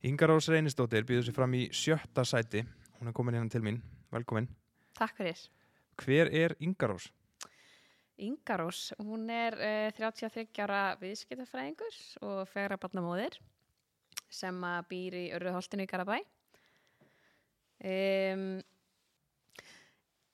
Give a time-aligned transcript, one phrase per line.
[0.00, 2.62] Inga Rós Reynistóttir býður sér fram í sjötta sæti.
[2.96, 3.82] Hún er komin hérna til mín.
[4.08, 4.46] Velkomin.
[4.96, 5.42] Takk fyrir.
[6.00, 7.10] Hver er Inga Rós?
[8.20, 13.38] Ingarós, hún er uh, 33 ára viðskiptafræðingur og fegra barnamóðir
[14.30, 14.56] sem
[14.90, 16.18] býr í Örðuholtinu í Garabæ.
[17.80, 18.60] Um,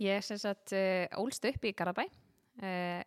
[0.00, 3.00] ég sem sagt uh, ólst upp í Garabæ uh,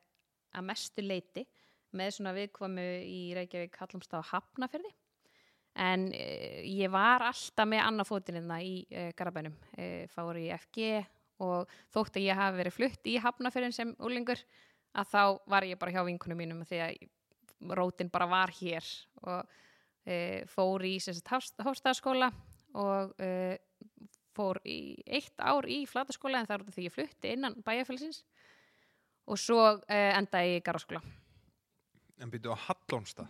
[0.53, 1.45] að mestu leiti
[1.93, 4.93] með svona viðkvamu í Reykjavík Hallumstá Hafnafyrði
[5.79, 11.01] en uh, ég var alltaf með annað fótinina í uh, Garabænum uh, fór í FG
[11.43, 14.41] og þótt að ég hafi verið flutt í Hafnafyrðin sem úlingur
[14.93, 18.85] að þá var ég bara hjá vinkunum mínum því að rótin bara var hér
[19.23, 19.45] og
[20.05, 22.29] e, fór í hóstaðaskóla
[22.79, 23.57] og e,
[24.33, 28.23] fór í eitt ár í flataskóla en það er því ég flutti innan bæjarfélsins
[29.29, 31.01] og svo e, enda í garðaskóla.
[32.21, 33.29] En byrju á Hallónstað.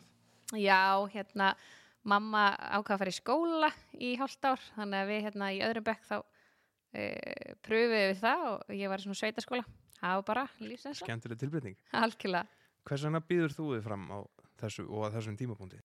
[0.60, 1.54] Já, hérna,
[2.04, 5.88] mamma ákvað að fara í skóla í hálft ár þannig að við hérna í öðrum
[5.88, 6.18] bekk þá
[6.94, 7.06] e,
[7.64, 9.66] pröfum við það og ég var í svona sveitaskóla
[10.00, 11.80] það var bara lífsins Skemmtileg tilbreyting.
[11.96, 14.20] algjörlega Hvers vegna býður þú þið fram á
[14.60, 15.80] þessu og að þessum tímapunkti?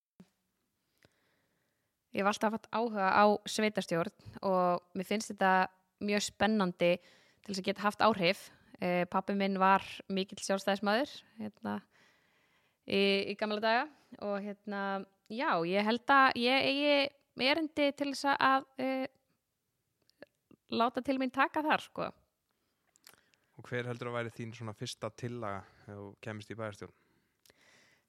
[2.14, 5.68] ég hef alltaf haft áhuga á sveitastjórn og mér finnst þetta
[6.04, 8.48] mjög spennandi til þess að geta haft áhrif
[8.80, 11.78] eh, pappi minn var mikill sjálfstæðismæður hérna,
[12.86, 13.86] í, í gamla daga
[14.24, 14.82] og hérna,
[15.28, 19.06] já, ég held að ég eigi erindi til þess að eh,
[20.74, 22.08] láta til mín taka þar sko
[23.58, 26.92] Og hver heldur að væri þín svona fyrsta tillaga þegar þú kemist í bæjarstjórn?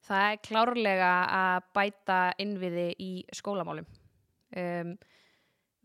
[0.06, 3.88] Það er klárlega að bæta innviði í skólamálum.
[4.56, 4.94] Um,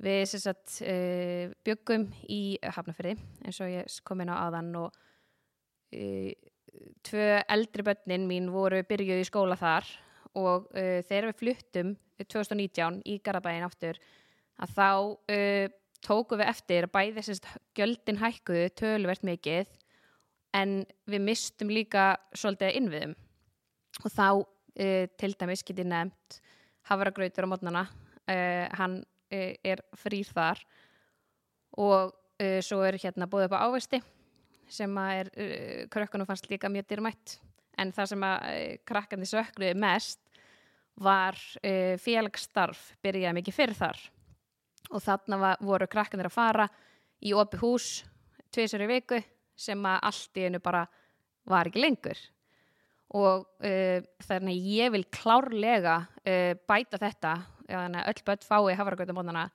[0.05, 4.95] við sagt, uh, byggum í Hafnafyrði eins og ég kom inn á aðan og
[5.97, 6.31] uh,
[7.05, 9.89] tvö eldri börnin mín voru byrjuð í skóla þar
[10.35, 13.99] og uh, þegar við fluttum 2019 í Garabæin aftur
[14.61, 14.89] að þá
[15.35, 15.67] uh,
[16.05, 17.47] tóku við eftir að bæði sérst
[17.77, 19.71] gjöldin hækkuðu töluvert mikið
[20.55, 23.15] en við mistum líka svolítið innviðum.
[24.03, 26.39] Og þá uh, til dæmis get ég nefnt
[26.89, 30.61] hafragrautur á mótnana uh, hann uh, er frýr þar.
[31.81, 34.01] Og uh, svo er hérna búið upp á ávesti
[34.71, 35.27] sem að er
[35.93, 37.35] krökkunum fannst líka mjög dýrmætt.
[37.77, 38.45] En það sem að
[38.87, 40.24] krakkandi sökluði mest
[41.01, 44.01] var uh, félagsstarf byrjaði mikið fyrir þar
[44.91, 46.67] og þarna var, voru krakkanir að fara
[47.25, 47.89] í opi hús
[48.53, 49.19] tvisar í viku
[49.59, 50.85] sem að allt í einu bara
[51.49, 52.21] var ekki lengur
[53.15, 57.35] og uh, þannig ég vil klárlega uh, bæta þetta
[57.65, 59.45] þannig að öll börn fái hafragautamónana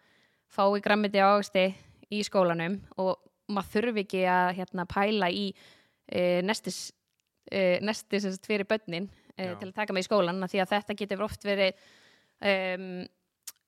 [0.50, 1.68] fái grammiti ágasti
[2.10, 3.16] í skólanum og
[3.50, 5.50] maður þurfi ekki að hérna, pæla í
[6.42, 6.90] nestis
[7.82, 9.08] nestis fyrir börnin.
[9.40, 11.88] Uh, til að taka mig í skólan því að þetta getur oft verið
[12.44, 13.00] um,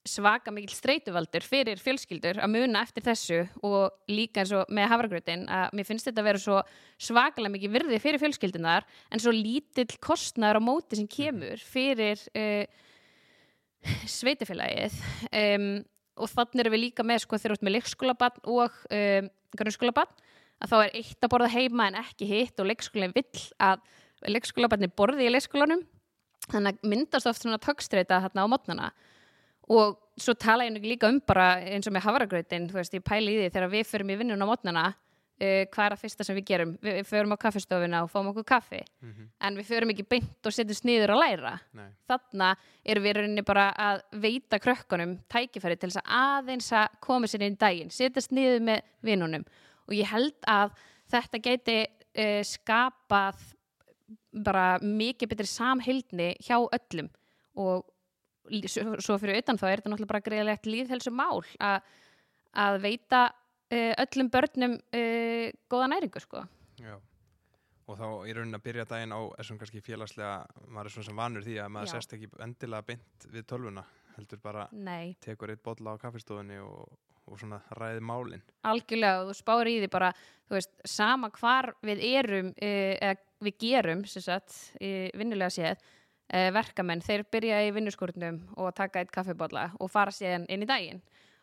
[0.08, 5.44] svaka mikil streytuvaldur fyrir fjölskyldur að muna eftir þessu og líka eins og með hafragrautin
[5.46, 6.56] að mér finnst þetta að vera svo
[7.06, 12.64] svakalega mikið virði fyrir fjölskyldunar en svo lítill kostnaður á móti sem kemur fyrir uh,
[14.10, 14.98] sveitifélagið
[15.30, 15.70] um,
[16.18, 20.20] og þannig erum við líka með sko þegar út með leikskólabann og um, grunnskólabann
[20.62, 23.86] að þá er eitt að borða heima en ekki hitt og leikskólinn vill að
[24.28, 25.82] leikskólabanni borði í leikskólanum.
[26.50, 28.92] Þannig að myndast oft svona tökstreita þarna á mótnana
[29.72, 33.36] og svo tala ég líka um bara eins og með hafragrautin, þú veist, ég pæli
[33.36, 34.84] í því þegar við förum í vinnun á mótnana
[35.42, 36.74] uh, hvað er að fyrsta sem við gerum?
[36.82, 38.82] Við, við förum á kaffestofuna og fáum okkur kaffi.
[39.02, 41.54] Mm en við förum ekki beint og setjum sniður að læra.
[41.74, 41.88] Nei.
[42.06, 47.26] þarna erum við rauninni bara að veita krökkunum tækifæri til þess að aðeins að koma
[47.26, 49.44] sér inn í daginn, setja sniður með vinnunum.
[49.88, 50.76] Og ég held að
[51.10, 53.42] þetta geti uh, skapað
[54.32, 57.10] bara mikið betri samhildni hjá öllum
[57.60, 57.88] og
[58.50, 64.30] svo fyrir utan þá er þetta náttúrulega bara greiðilegt líðhelsu mál að, veita uh, öllum
[64.32, 66.44] börnum uh, góða næringu sko.
[66.80, 66.96] Já.
[67.90, 70.34] Og þá í raunin að byrja daginn á þessum kannski félagslega,
[70.70, 71.94] maður er svona sem vanur því að maður Já.
[71.98, 73.84] sest ekki endilega beint við tölvuna,
[74.16, 76.94] heldur bara Nei, tekur eitt bolla á kaffistofunni og,
[77.32, 78.44] og svona ræði málin.
[78.68, 80.12] algjörlega og þú spáir í því bara,
[80.48, 85.80] þú veist, sama hvar við erum uh, eða við gerum, sem sagt, uh, vinnulega séð
[85.80, 90.68] uh, verkamenn, þeir byrja í vinnuskúrnum og taka eitt kaffibólla og fara síðan inn í
[90.68, 91.02] daginn.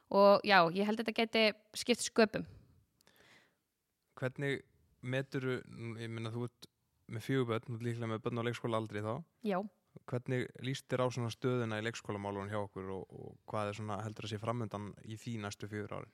[0.09, 1.44] Og já, ég held að þetta geti
[1.77, 2.45] skipt sköpum.
[4.18, 4.63] Hvernig
[5.01, 5.59] meturu,
[6.01, 6.69] ég minna þú ert
[7.09, 9.13] með fjöguböld, líklega með börn á leikskóla aldrei þá,
[9.45, 9.59] Já,
[10.09, 14.00] hvernig líst þér á svona stöðuna í leikskólamálun hjá okkur og, og hvað er svona
[14.06, 16.13] heldur að sé framöndan í því næstu fjögur árin?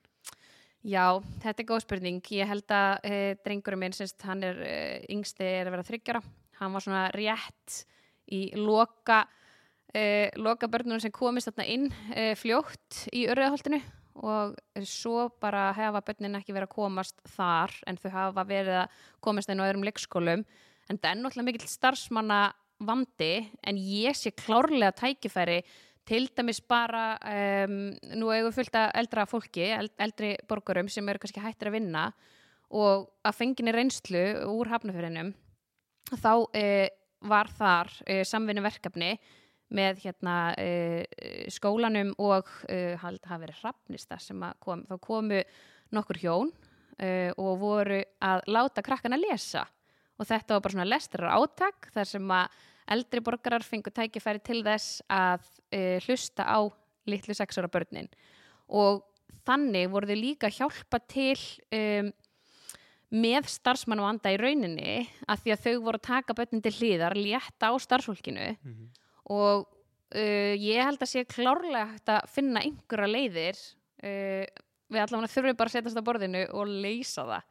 [0.86, 2.20] Já, þetta er góð spurning.
[2.36, 6.22] Ég held að uh, drengurinn minn, semst, hann er uh, yngsti er að vera þryggjara.
[6.60, 7.80] Hann var svona rétt
[8.32, 11.88] í loka uh, loka börnunum sem komist þarna inn
[12.38, 13.80] fljótt í örðaholtinu
[14.16, 14.54] og
[14.88, 19.50] svo bara hefa börnin ekki verið að komast þar en þau hafa verið að komast
[19.52, 20.44] inn á öðrum leikskólum
[20.88, 22.40] en það er náttúrulega mikill starfsmanna
[22.84, 23.34] vandi
[23.64, 25.62] en ég sé klárlega tækifæri
[26.06, 27.16] til dæmis bara
[27.66, 27.78] um,
[28.14, 32.04] nú við fullt að eldra fólki eld, eldri borgurum sem eru kannski hættir að vinna
[32.76, 35.32] og að fenginni reynslu úr hafnafjörðinum
[36.14, 36.86] þá uh,
[37.26, 39.16] var þar uh, samvinni verkefni
[39.74, 41.02] með hérna uh,
[41.50, 42.46] skólanum og
[43.02, 45.42] hafa verið hrafnista sem kom, þá komu
[45.94, 46.54] nokkur hjón
[47.36, 49.66] og voru að láta krakkana lesa
[50.16, 52.62] og þetta var bara svona lestrar átak þar sem að
[52.96, 56.58] eldri borgarar fengu tækifæri til þess að uh, hlusta á
[57.10, 58.08] litlu sexara börnin
[58.66, 59.04] og
[59.46, 61.38] þannig voru þau líka hjálpa til
[61.74, 62.10] um,
[63.16, 66.74] með starfsmann og anda í rauninni að því að þau voru að taka börnin til
[66.74, 68.88] hlýðar létta á starfsfólkinu mm -hmm.
[69.30, 69.66] og
[70.14, 73.58] uh, ég held að sé klárlega hægt að finna einhverja leiðir
[74.02, 74.46] uh,
[74.90, 77.42] við allavega þurfum bara að setjast á borðinu og leysa það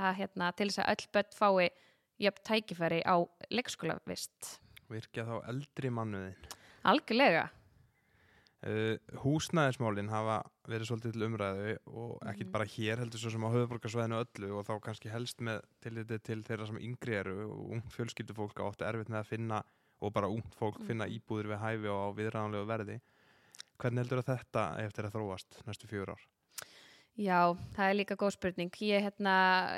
[0.00, 1.70] að, hérna, til þess að öll börn fái
[2.20, 3.16] jöfn tækifæri á
[3.52, 4.58] leikskólavist
[4.90, 6.36] Virkja þá eldri mannuðin
[6.90, 7.48] Algjörlega
[8.66, 10.40] uh, Húsnæðismálin hafa
[10.70, 12.52] verið svolítið til umræðu og ekki mm.
[12.54, 16.40] bara hér heldur svo sem á höfuborgarsvæðinu öllu og þá kannski helst með tillitið til
[16.48, 19.62] þeirra sem yngri eru og ung fjölskyldufólk átti erfitt með að finna
[20.00, 20.90] og bara ungt fólk mm.
[20.90, 23.00] finna íbúðir við hæfi og á viðræðanlegu verði
[23.80, 26.24] Hvernig heldur þetta eftir að þróast næstu fjör ár?
[27.18, 28.76] Já, það er líka góð spurning.
[28.86, 29.32] Ég, hérna,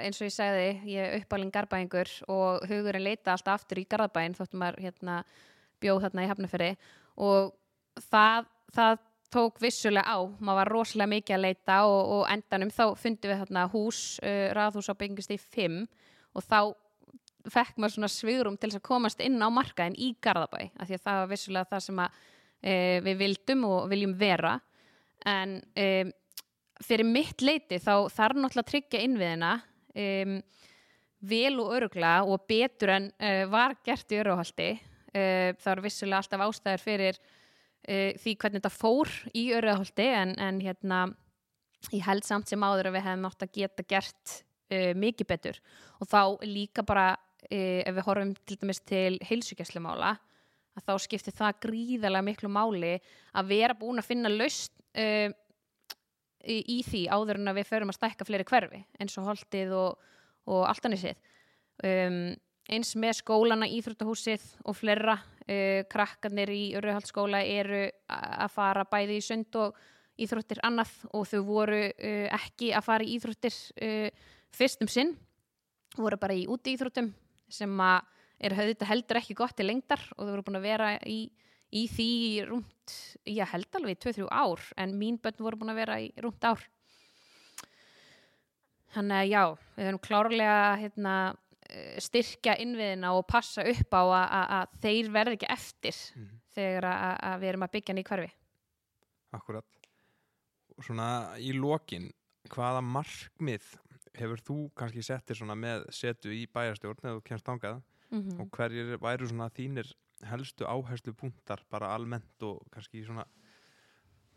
[0.04, 4.36] eins og ég segði, ég er uppalinn garbaðingur og hugurinn leita alltaf aftur í garðabæinn
[4.36, 5.22] þóttum maður hérna,
[5.82, 6.68] bjóð þarna í hafnaferi
[7.22, 7.50] og
[8.10, 8.46] það,
[8.76, 9.00] það
[9.32, 10.18] tók vissulega á.
[10.38, 14.46] Maður var rosalega mikið að leita og, og endanum þá fundum við þarna hús, uh,
[14.58, 15.82] raðhús á byggingust í 5
[16.32, 16.58] og þá
[17.52, 21.06] fekk maður svona svigurum til að komast inn á markaðin í garðabæ af því að
[21.08, 22.20] það var vissulega það sem að,
[22.62, 24.58] uh, við vildum og viljum vera
[25.26, 26.12] en um,
[26.86, 29.52] fyrir mitt leiti þá þarf náttúrulega að tryggja innviðina
[30.04, 30.38] um,
[31.32, 36.22] vel og örugla og betur en uh, var gert í öruhaldi uh, það eru vissulega
[36.22, 41.04] alltaf ástæður fyrir uh, því hvernig þetta fór í öruhaldi en, en hérna
[41.90, 44.34] ég held samt sem áður að við hefum átt að geta gert
[44.72, 45.60] uh, mikið betur.
[45.98, 50.14] Og þá líka bara uh, ef við horfum til dæmis til heilsugjæslumála
[50.72, 52.94] að þá skiptir það gríðarlega miklu máli
[53.36, 55.28] að vera búin að finna laust uh,
[56.44, 59.74] í, í því áður en að við förum að stækka fleiri hverfi eins og holdið
[59.78, 60.08] og,
[60.50, 61.16] og alltanisið
[61.86, 62.18] um,
[62.72, 69.26] eins með skólana, íþróttahúsið og fleira uh, krakkarnir í Örðuhaldskóla eru að fara bæði í
[69.26, 69.76] sund og
[70.22, 74.08] íþróttir annað og þau voru uh, ekki að fara í íþróttir uh,
[74.52, 75.14] fyrst um sinn
[75.96, 77.12] voru bara í úti íþróttum
[77.52, 78.08] sem að
[78.42, 81.20] er heldur ekki gott til lengdar og þau voru búin að vera í
[81.72, 82.10] í því
[82.50, 82.94] rúmt,
[83.28, 86.62] ég held alveg 2-3 ár en mín börn voru búin að vera í rúmt ár
[88.92, 89.44] þannig að já,
[89.76, 91.14] við höfum klárlega hérna,
[91.68, 96.40] eh, styrkja innviðina og passa upp á að þeir verði ekki eftir mm -hmm.
[96.54, 98.32] þegar að við erum að byggja nýjum hverfi
[99.32, 99.64] Akkurat
[100.82, 102.10] svona í lokin
[102.52, 103.64] hvaða markmið
[104.18, 108.40] hefur þú kannski settir svona með setu í bæjarstjórn eða þú kemst ángað mm -hmm.
[108.40, 109.92] og hverjir væru svona þínir
[110.30, 113.26] helstu áherslu punktar bara almennt og kannski svona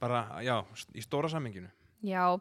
[0.02, 0.60] bara, já,
[0.96, 1.70] í stóra samminginu
[2.06, 2.38] Já,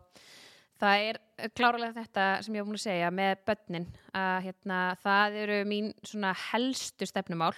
[0.81, 1.21] það er
[1.57, 5.93] klárlega þetta sem ég hef búin að segja með börnin, að hérna það eru mín
[6.03, 7.55] svona helstu stefnumál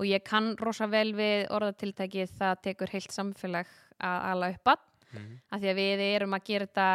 [0.00, 4.84] og ég kann rosa vel við orðatiltækið það tekur heilt samfélag að ala upp að,
[5.10, 5.40] mm -hmm.
[5.50, 6.90] að því að við erum að gera þetta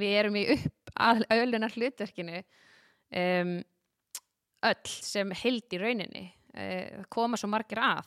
[0.00, 2.42] við erum í upp að ölunar hlutverkinu
[3.10, 3.52] um,
[4.62, 6.24] öll sem held í rauninni
[6.56, 8.02] uh, koma svo margir að.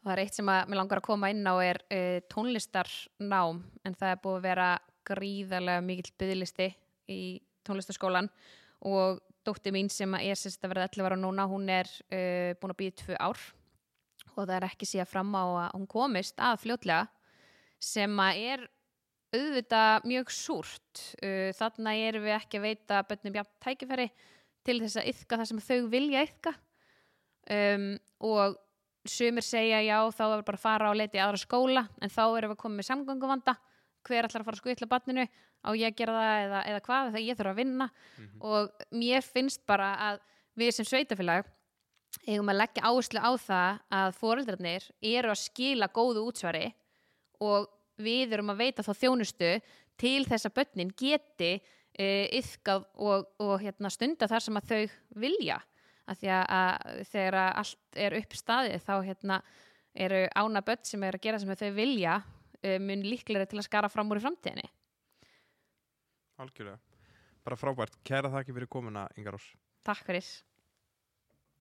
[0.00, 3.62] Og það er eitt sem að mér langar að koma inn á er uh, tónlistarnám
[3.86, 4.68] en það er búið að vera
[5.06, 6.68] gríðarlega mikill byggðlisti
[7.10, 7.20] í
[7.66, 8.30] tónlistarskólan
[8.86, 12.74] og dótti mín sem er sérst að verða 11 ára núna, hún er uh, búin
[12.74, 13.42] að býja tvö ár.
[14.36, 17.06] Og það er ekki síðan fram á að hún komist að fljótlega
[17.80, 18.64] sem að er
[19.36, 21.00] auðvitað mjög súrt.
[21.56, 24.06] Þarna erum við ekki að veita bönnum jafn tækifæri
[24.66, 26.52] til þess að yfka það sem þau vilja yfka
[27.56, 27.90] um,
[28.26, 28.56] og
[29.06, 32.22] sumir segja já þá er bara að fara og leta í aðra skóla en þá
[32.26, 33.56] erum við komið með samgönguvanda.
[34.06, 37.12] Hver ætlar að fara að skuðla banninu á ég að gera það eða, eða hvað?
[37.12, 37.86] Þegar ég þurfa að vinna.
[37.86, 38.40] Mm -hmm.
[38.50, 40.20] og mér finnst bara að
[40.56, 41.46] við sem sveitafélag
[42.26, 46.70] eigum að leggja áherslu á það að fóreldrarnir eru að skila góðu útsvari
[47.44, 47.68] og
[48.00, 49.50] við erum að veita þá þjónustu
[50.00, 51.60] til þess að börnin geti
[51.96, 55.60] yfkað e, og, og hérna, stunda þar sem að þau vilja
[56.06, 59.38] að því að, að þegar að allt er upp staðið þá hérna
[59.96, 63.68] eru ána börn sem er að gera sem þau vilja uh, mun líklegri til að
[63.68, 64.68] skara fram úr í framtíðinni
[66.36, 66.76] Algjörlega.
[67.46, 67.94] Bara frábært.
[68.04, 69.46] Kæra þakki fyrir komuna, Ingar Rós.
[69.86, 70.20] Takk fyrir